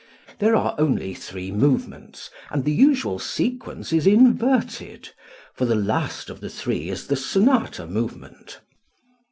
[0.39, 5.09] There are only three movements, and the usual sequence is inverted,
[5.53, 8.61] for the last of the three is the Sonata movement.